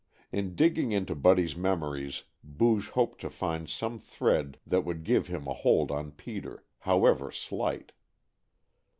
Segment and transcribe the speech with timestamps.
[0.31, 5.45] In digging into Buddy's memories Booge hoped to find some thread that would give him
[5.45, 7.91] a hold on Peter, however slight.